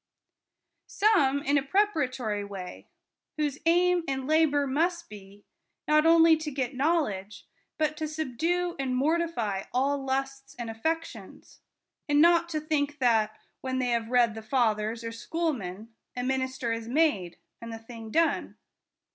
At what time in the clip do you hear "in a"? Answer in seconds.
1.43-1.61